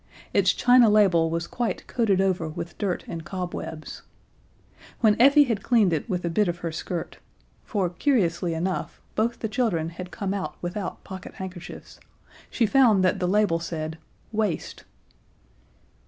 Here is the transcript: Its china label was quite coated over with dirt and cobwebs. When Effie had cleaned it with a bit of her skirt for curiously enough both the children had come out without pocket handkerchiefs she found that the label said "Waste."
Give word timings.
Its 0.33 0.51
china 0.51 0.89
label 0.89 1.29
was 1.29 1.45
quite 1.45 1.85
coated 1.85 2.19
over 2.19 2.49
with 2.49 2.75
dirt 2.79 3.03
and 3.07 3.23
cobwebs. 3.23 4.01
When 5.01 5.15
Effie 5.21 5.43
had 5.43 5.61
cleaned 5.61 5.93
it 5.93 6.09
with 6.09 6.25
a 6.25 6.29
bit 6.31 6.47
of 6.47 6.57
her 6.65 6.71
skirt 6.71 7.19
for 7.63 7.87
curiously 7.87 8.55
enough 8.55 8.99
both 9.13 9.37
the 9.41 9.47
children 9.47 9.89
had 9.89 10.09
come 10.09 10.33
out 10.33 10.55
without 10.59 11.03
pocket 11.03 11.35
handkerchiefs 11.35 11.99
she 12.49 12.65
found 12.65 13.03
that 13.03 13.19
the 13.19 13.27
label 13.27 13.59
said 13.59 13.99
"Waste." 14.31 14.85